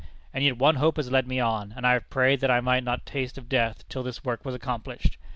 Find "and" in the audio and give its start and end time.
0.33-0.43, 1.77-1.85